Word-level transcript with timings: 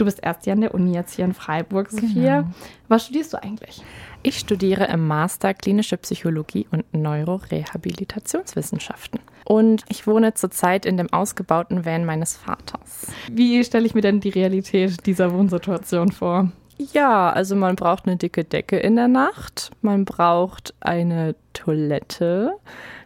Du 0.00 0.04
bist 0.06 0.20
erst 0.22 0.44
hier 0.44 0.54
an 0.54 0.62
der 0.62 0.72
Uni 0.72 0.94
jetzt 0.94 1.16
hier 1.16 1.26
in 1.26 1.34
Freiburg, 1.34 1.90
Sophia. 1.90 2.40
Genau. 2.40 2.54
Was 2.88 3.04
studierst 3.04 3.34
du 3.34 3.42
eigentlich? 3.42 3.82
Ich 4.22 4.38
studiere 4.38 4.86
im 4.86 5.06
Master 5.06 5.52
Klinische 5.52 5.98
Psychologie 5.98 6.66
und 6.70 6.86
Neurorehabilitationswissenschaften. 6.94 9.20
Und 9.44 9.84
ich 9.90 10.06
wohne 10.06 10.32
zurzeit 10.32 10.86
in 10.86 10.96
dem 10.96 11.12
ausgebauten 11.12 11.84
Van 11.84 12.06
meines 12.06 12.34
Vaters. 12.34 13.08
Wie 13.30 13.62
stelle 13.62 13.84
ich 13.84 13.94
mir 13.94 14.00
denn 14.00 14.20
die 14.20 14.30
Realität 14.30 15.04
dieser 15.04 15.34
Wohnsituation 15.34 16.12
vor? 16.12 16.50
Ja, 16.94 17.30
also 17.30 17.54
man 17.54 17.76
braucht 17.76 18.06
eine 18.06 18.16
dicke 18.16 18.44
Decke 18.44 18.78
in 18.78 18.96
der 18.96 19.08
Nacht, 19.08 19.70
man 19.82 20.06
braucht 20.06 20.72
eine 20.80 21.34
Toilette, 21.52 22.54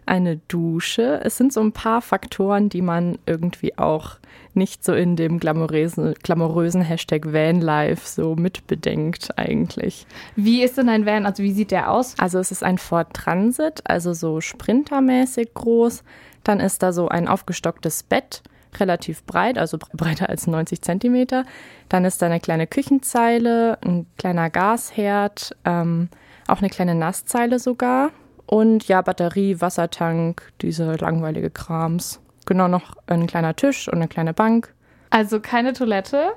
eine 0.07 0.37
Dusche. 0.49 1.21
Es 1.23 1.37
sind 1.37 1.53
so 1.53 1.61
ein 1.61 1.73
paar 1.73 2.01
Faktoren, 2.03 2.69
die 2.69 2.83
man 2.83 3.19
irgendwie 3.27 3.77
auch 3.79 4.17
nicht 4.55 4.85
so 4.85 4.93
in 4.95 5.17
dem 5.17 5.41
glamourösen, 5.41 6.15
glamourösen 6.23 6.83
Hashtag 6.83 7.33
Vanlife 7.33 8.07
so 8.07 8.37
mitbedenkt 8.37 9.37
eigentlich. 9.37 10.07
Wie 10.37 10.63
ist 10.63 10.79
denn 10.79 10.89
ein 10.89 11.07
Van? 11.07 11.27
Also 11.27 11.43
wie 11.43 11.53
sieht 11.53 11.71
der 11.71 11.91
aus? 11.91 12.15
Also 12.19 12.39
es 12.39 12.51
ist 12.51 12.63
ein 12.63 12.79
Ford 12.79 13.13
Transit, 13.15 13.83
also 13.85 14.13
so 14.13 14.41
sprintermäßig 14.41 15.55
groß. 15.55 16.05
Dann 16.45 16.61
ist 16.61 16.83
da 16.83 16.93
so 16.93 17.09
ein 17.09 17.27
aufgestocktes 17.27 18.03
Bett, 18.03 18.43
relativ 18.79 19.25
breit, 19.25 19.59
also 19.59 19.79
breiter 19.93 20.29
als 20.29 20.47
90 20.47 20.83
Zentimeter. 20.83 21.45
Dann 21.89 22.05
ist 22.05 22.23
da 22.23 22.27
eine 22.27 22.41
kleine 22.41 22.67
Küchenzeile, 22.67 23.79
ein 23.83 24.07
kleiner 24.19 24.51
Gasherd, 24.51 25.57
ähm, 25.65 26.09
auch 26.47 26.59
eine 26.59 26.71
kleine 26.71 26.95
Nasszeile 26.95 27.59
sogar. 27.59 28.11
Und 28.47 28.87
ja, 28.89 29.01
Batterie, 29.03 29.61
Wassertank, 29.61 30.53
diese 30.61 30.95
langweilige 30.97 31.51
Krams. 31.51 32.21
Genau, 32.47 32.69
noch 32.69 32.97
ein 33.07 33.27
kleiner 33.27 33.57
Tisch 33.57 33.89
und 33.89 33.95
eine 33.95 34.09
kleine 34.09 34.35
Bank. 34.35 34.75
Also 35.11 35.41
keine 35.41 35.73
Toilette? 35.73 36.33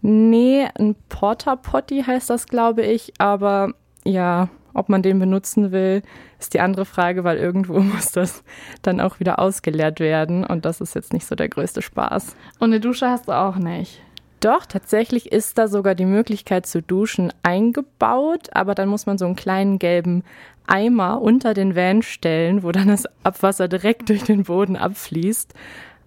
Nee, 0.00 0.68
ein 0.78 0.96
Porta 1.08 1.56
Potty 1.56 2.02
heißt 2.02 2.30
das, 2.30 2.46
glaube 2.46 2.82
ich. 2.82 3.12
Aber 3.18 3.72
ja, 4.04 4.48
ob 4.74 4.88
man 4.88 5.02
den 5.02 5.18
benutzen 5.18 5.72
will, 5.72 6.02
ist 6.38 6.54
die 6.54 6.60
andere 6.60 6.84
Frage, 6.84 7.24
weil 7.24 7.36
irgendwo 7.36 7.80
muss 7.80 8.12
das 8.12 8.42
dann 8.82 9.00
auch 9.00 9.20
wieder 9.20 9.38
ausgeleert 9.38 10.00
werden. 10.00 10.44
Und 10.44 10.64
das 10.64 10.80
ist 10.80 10.94
jetzt 10.94 11.12
nicht 11.12 11.26
so 11.26 11.34
der 11.34 11.48
größte 11.48 11.82
Spaß. 11.82 12.34
Und 12.58 12.70
eine 12.70 12.80
Dusche 12.80 13.08
hast 13.08 13.28
du 13.28 13.32
auch 13.32 13.56
nicht? 13.56 14.02
Doch, 14.42 14.66
tatsächlich 14.66 15.30
ist 15.30 15.56
da 15.56 15.68
sogar 15.68 15.94
die 15.94 16.04
Möglichkeit 16.04 16.66
zu 16.66 16.82
duschen 16.82 17.32
eingebaut, 17.44 18.48
aber 18.52 18.74
dann 18.74 18.88
muss 18.88 19.06
man 19.06 19.16
so 19.16 19.24
einen 19.24 19.36
kleinen 19.36 19.78
gelben 19.78 20.24
Eimer 20.66 21.22
unter 21.22 21.54
den 21.54 21.76
Van 21.76 22.02
stellen, 22.02 22.64
wo 22.64 22.72
dann 22.72 22.88
das 22.88 23.04
Abwasser 23.22 23.68
direkt 23.68 24.08
durch 24.08 24.24
den 24.24 24.42
Boden 24.42 24.74
abfließt. 24.74 25.54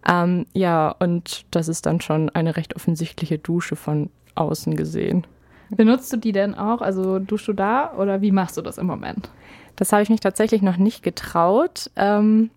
Ähm, 0.06 0.46
ja, 0.52 0.90
und 1.00 1.46
das 1.52 1.70
ist 1.70 1.86
dann 1.86 2.02
schon 2.02 2.30
eine 2.30 2.58
recht 2.58 2.76
offensichtliche 2.76 3.38
Dusche 3.38 3.78
von 3.78 4.10
außen 4.36 4.76
gesehen. 4.76 5.26
Benutzt 5.70 6.12
du 6.12 6.18
die 6.18 6.34
denn 6.34 6.56
auch? 6.56 6.82
Also 6.82 7.20
duschst 7.20 7.48
du 7.48 7.54
da 7.54 7.94
oder 7.98 8.22
wie 8.22 8.34
machst 8.34 8.58
du 8.58 8.62
das 8.62 8.78
im 8.78 8.86
Moment? 8.86 9.30
Das 9.78 9.94
habe 9.94 10.04
ich 10.04 10.10
mich 10.10 10.20
tatsächlich 10.20 10.62
noch 10.62 10.78
nicht 10.78 11.04
getraut. 11.04 11.90
Ähm, 11.96 12.50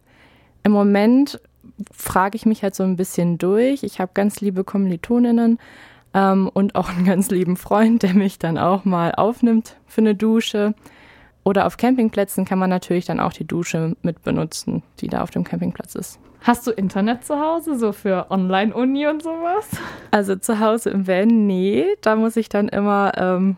Im 0.65 0.73
Moment 0.73 1.41
frage 1.93 2.37
ich 2.37 2.47
mich 2.47 2.63
halt 2.63 2.75
so 2.75 2.83
ein 2.83 2.97
bisschen 2.97 3.39
durch. 3.39 3.83
Ich 3.83 4.01
habe 4.01 4.13
ganz 4.15 4.41
liebe 4.41 4.65
Kommilitoninnen 4.65 5.59
ähm, 6.15 6.51
und 6.53 6.75
auch 6.75 6.89
einen 6.89 7.05
ganz 7.05 7.31
lieben 7.31 7.57
Freund, 7.57 8.03
der 8.03 8.15
mich 8.15 8.39
dann 8.39 8.59
auch 8.59 8.85
mal 8.85 9.13
aufnimmt 9.15 9.77
für 9.87 10.01
eine 10.01 10.15
Dusche. 10.15 10.75
Oder 11.45 11.67
auf 11.67 11.77
Campingplätzen 11.77 12.45
kann 12.45 12.59
man 12.59 12.69
natürlich 12.69 13.07
dann 13.07 13.21
auch 13.21 13.33
die 13.33 13.47
Dusche 13.47 13.97
mit 14.03 14.23
benutzen, 14.23 14.83
die 15.01 15.09
da 15.09 15.23
auf 15.23 15.31
dem 15.31 15.45
Campingplatz 15.45 15.95
ist. 15.95 16.21
Hast 16.43 16.67
du 16.67 16.71
Internet 16.71 17.25
zu 17.25 17.41
Hause, 17.41 17.79
so 17.79 17.93
für 17.93 18.31
Online-Uni 18.31 19.07
und 19.07 19.23
sowas? 19.23 19.69
Also 20.11 20.37
zu 20.37 20.61
Hause 20.61 20.91
im 20.91 21.07
Van, 21.07 21.47
nee. 21.47 21.87
Da 22.01 22.17
muss 22.17 22.37
ich 22.37 22.49
dann 22.49 22.69
immer 22.69 23.13
ähm, 23.17 23.57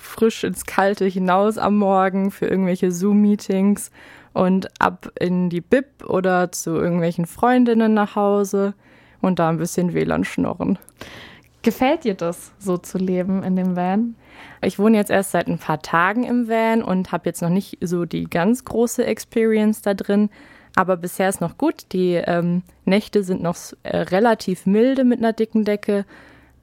frisch 0.00 0.44
ins 0.44 0.66
Kalte 0.66 1.06
hinaus 1.06 1.58
am 1.58 1.78
Morgen 1.78 2.30
für 2.30 2.46
irgendwelche 2.46 2.90
Zoom-Meetings 2.90 3.90
und 4.32 4.68
ab 4.80 5.10
in 5.18 5.50
die 5.50 5.60
Bib 5.60 6.04
oder 6.06 6.52
zu 6.52 6.70
irgendwelchen 6.70 7.26
Freundinnen 7.26 7.94
nach 7.94 8.16
Hause 8.16 8.74
und 9.20 9.38
da 9.38 9.48
ein 9.48 9.58
bisschen 9.58 9.94
WLAN 9.94 10.24
schnorren. 10.24 10.78
Gefällt 11.62 12.04
dir 12.04 12.14
das, 12.14 12.52
so 12.58 12.78
zu 12.78 12.96
leben 12.96 13.42
in 13.42 13.54
dem 13.54 13.76
Van? 13.76 14.14
Ich 14.62 14.78
wohne 14.78 14.96
jetzt 14.96 15.10
erst 15.10 15.32
seit 15.32 15.46
ein 15.46 15.58
paar 15.58 15.82
Tagen 15.82 16.24
im 16.24 16.48
Van 16.48 16.82
und 16.82 17.12
habe 17.12 17.28
jetzt 17.28 17.42
noch 17.42 17.50
nicht 17.50 17.78
so 17.82 18.06
die 18.06 18.24
ganz 18.24 18.64
große 18.64 19.04
Experience 19.04 19.82
da 19.82 19.92
drin. 19.92 20.30
Aber 20.74 20.96
bisher 20.96 21.28
ist 21.28 21.40
noch 21.40 21.58
gut. 21.58 21.92
Die 21.92 22.14
ähm, 22.14 22.62
Nächte 22.84 23.22
sind 23.24 23.42
noch 23.42 23.56
äh, 23.82 23.96
relativ 23.96 24.64
milde 24.66 25.04
mit 25.04 25.18
einer 25.18 25.32
dicken 25.32 25.64
Decke. 25.64 26.06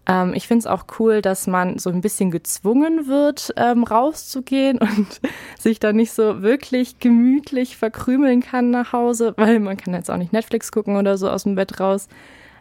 Ähm, 0.07 0.33
ich 0.33 0.47
finde 0.47 0.59
es 0.59 0.67
auch 0.67 0.85
cool, 0.99 1.21
dass 1.21 1.47
man 1.47 1.77
so 1.77 1.89
ein 1.89 2.01
bisschen 2.01 2.31
gezwungen 2.31 3.07
wird, 3.07 3.53
ähm, 3.57 3.83
rauszugehen 3.83 4.77
und 4.79 5.21
sich 5.59 5.79
da 5.79 5.93
nicht 5.93 6.13
so 6.13 6.41
wirklich 6.41 6.99
gemütlich 6.99 7.77
verkrümeln 7.77 8.41
kann 8.41 8.71
nach 8.71 8.93
Hause, 8.93 9.33
weil 9.37 9.59
man 9.59 9.77
kann 9.77 9.93
jetzt 9.93 10.09
auch 10.09 10.17
nicht 10.17 10.33
Netflix 10.33 10.71
gucken 10.71 10.95
oder 10.95 11.17
so 11.17 11.29
aus 11.29 11.43
dem 11.43 11.55
Bett 11.55 11.79
raus. 11.79 12.07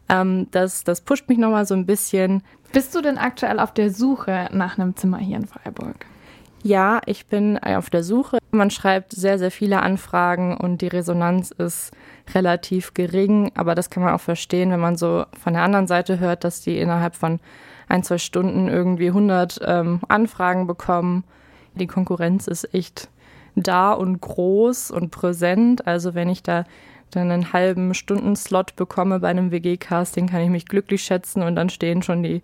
Ähm, 0.09 0.49
das, 0.51 0.84
das 0.84 1.01
pusht 1.01 1.29
mich 1.29 1.39
nochmal 1.39 1.67
so 1.67 1.75
ein 1.75 1.87
bisschen. 1.87 2.43
Bist 2.73 2.95
du 2.95 3.01
denn 3.01 3.19
aktuell 3.19 3.61
auf 3.61 3.73
der 3.73 3.91
Suche 3.91 4.49
nach 4.53 4.78
einem 4.78 4.97
Zimmer 4.97 5.19
hier 5.19 5.37
in 5.37 5.47
Freiburg? 5.47 6.07
Ja, 6.63 7.01
ich 7.07 7.27
bin 7.27 7.59
auf 7.59 7.91
der 7.91 8.03
Suche. 8.03 8.39
Man 8.56 8.71
schreibt 8.71 9.12
sehr, 9.12 9.39
sehr 9.39 9.50
viele 9.50 9.83
Anfragen 9.83 10.56
und 10.56 10.83
die 10.83 10.89
Resonanz 10.89 11.50
ist 11.50 11.93
relativ 12.34 12.94
gering, 12.94 13.53
aber 13.55 13.75
das 13.75 13.91
kann 13.91 14.03
man 14.03 14.15
auch 14.15 14.21
verstehen, 14.21 14.71
wenn 14.71 14.81
man 14.81 14.97
so 14.97 15.25
von 15.39 15.53
der 15.53 15.62
anderen 15.62 15.87
Seite 15.87 16.19
hört, 16.19 16.44
dass 16.44 16.61
die 16.61 16.78
innerhalb 16.78 17.15
von 17.15 17.41
ein, 17.89 18.03
zwei 18.03 18.19
Stunden 18.19 18.69
irgendwie 18.69 19.09
100 19.09 19.61
ähm, 19.65 20.00
Anfragen 20.09 20.66
bekommen. 20.66 21.25
Die 21.75 21.87
Konkurrenz 21.87 22.47
ist 22.47 22.75
echt 22.75 23.09
da 23.55 23.93
und 23.93 24.21
groß 24.21 24.91
und 24.91 25.11
präsent. 25.11 25.87
Also 25.87 26.15
wenn 26.15 26.28
ich 26.28 26.43
da 26.43 26.65
dann 27.11 27.31
einen 27.31 27.53
halben 27.53 27.95
Stundenslot 27.95 28.77
bekomme 28.77 29.21
bei 29.21 29.28
einem 29.28 29.50
WG-Casting, 29.50 30.27
kann 30.27 30.43
ich 30.43 30.50
mich 30.50 30.66
glücklich 30.66 31.03
schätzen 31.03 31.43
und 31.43 31.55
dann 31.56 31.71
stehen 31.71 32.03
schon 32.03 32.22
die, 32.22 32.43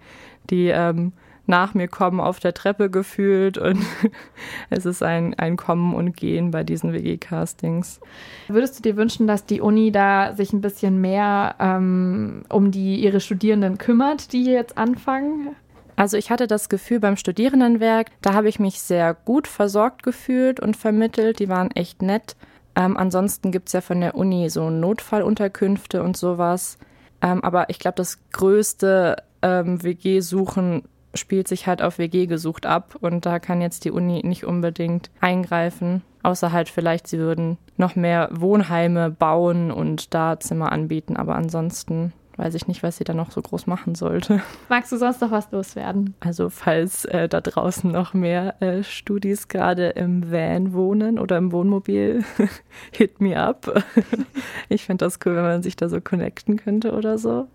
die 0.51 0.69
ähm, 0.69 1.13
nach 1.47 1.75
mir 1.75 1.89
kommen 1.89 2.21
auf 2.21 2.39
der 2.39 2.55
Treppe 2.55 2.89
gefühlt 2.91 3.59
und 3.59 3.85
es 4.71 4.87
ist 4.87 5.03
ein, 5.03 5.35
ein 5.35 5.57
Kommen 5.57 5.95
und 5.95 6.17
Gehen 6.17 6.51
bei 6.51 6.63
diesen 6.63 6.93
WG-Castings. 6.93 8.01
Würdest 8.49 8.79
du 8.79 8.83
dir 8.83 8.97
wünschen, 8.97 9.27
dass 9.27 9.45
die 9.45 9.61
Uni 9.61 9.91
da 9.93 10.35
sich 10.35 10.53
ein 10.53 10.61
bisschen 10.61 11.01
mehr 11.01 11.57
ähm, 11.59 12.45
um 12.49 12.71
die 12.71 13.03
ihre 13.03 13.21
Studierenden 13.21 13.79
kümmert, 13.79 14.33
die 14.33 14.45
hier 14.45 14.55
jetzt 14.55 14.79
anfangen? 14.79 15.57
Also 15.97 16.17
ich 16.17 16.31
hatte 16.31 16.47
das 16.47 16.69
Gefühl 16.69 17.01
beim 17.01 17.17
Studierendenwerk, 17.17 18.09
da 18.23 18.35
habe 18.35 18.49
ich 18.49 18.59
mich 18.59 18.81
sehr 18.81 19.15
gut 19.15 19.47
versorgt 19.47 20.03
gefühlt 20.03 20.61
und 20.61 20.77
vermittelt. 20.77 21.39
Die 21.39 21.49
waren 21.49 21.71
echt 21.73 22.03
nett. 22.03 22.37
Ähm, 22.75 22.97
ansonsten 22.97 23.51
gibt 23.51 23.69
es 23.69 23.75
ja 23.75 23.81
von 23.83 24.01
der 24.01 24.15
Uni 24.15 24.49
so 24.49 24.71
Notfallunterkünfte 24.71 26.03
und 26.03 26.17
sowas. 26.17 26.79
Ähm, 27.21 27.45
aber 27.45 27.69
ich 27.69 27.79
glaube, 27.79 27.97
das 27.97 28.19
größte 28.33 29.17
ähm, 29.43 29.83
WG-Suchen 29.83 30.85
spielt 31.15 31.49
sich 31.49 31.67
halt 31.67 31.83
auf 31.83 31.99
WG 31.99 32.27
gesucht 32.27 32.67
ab 32.67 32.97
und 33.01 33.27
da 33.27 33.39
kann 33.39 33.61
jetzt 33.61 33.85
die 33.85 33.91
Uni 33.91 34.23
nicht 34.25 34.45
unbedingt 34.45 35.11
eingreifen, 35.21 36.03
außer 36.23 36.53
halt 36.53 36.69
vielleicht 36.69 37.07
sie 37.07 37.19
würden 37.19 37.59
noch 37.77 37.97
mehr 37.97 38.29
Wohnheime 38.33 39.11
bauen 39.11 39.71
und 39.71 40.15
da 40.15 40.39
Zimmer 40.41 40.73
anbieten, 40.73 41.17
aber 41.17 41.35
ansonsten 41.37 42.13
weiß 42.37 42.55
ich 42.55 42.67
nicht, 42.67 42.83
was 42.83 42.97
sie 42.97 43.05
da 43.05 43.15
noch 43.15 43.31
so 43.31 43.43
groß 43.43 43.67
machen 43.67 43.95
sollte. 43.95 44.41
Magst 44.69 44.93
du 44.93 44.97
sonst 44.97 45.21
noch 45.21 45.31
was 45.31 45.51
loswerden? 45.53 46.15
Also 46.21 46.49
falls 46.49 47.05
äh, 47.05 47.29
da 47.29 47.41
draußen 47.41 47.91
noch 47.91 48.15
mehr 48.15 48.61
äh, 48.61 48.83
Studis 48.83 49.49
gerade 49.49 49.91
im 49.91 50.31
Van 50.31 50.73
wohnen 50.73 51.19
oder 51.19 51.39
im 51.39 51.53
Wohnmobil, 51.53 52.25
hit 52.93 53.21
me 53.21 53.39
up. 53.39 53.85
ich 54.69 54.85
fände 54.85 55.05
das 55.05 55.19
cool, 55.25 55.37
wenn 55.37 55.43
man 55.43 55.63
sich 55.63 55.77
da 55.77 55.89
so 55.89 56.01
connecten 56.01 56.57
könnte 56.57 56.93
oder 56.93 57.19
so. 57.19 57.49